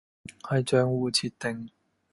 [0.41, 1.69] 係賬戶設定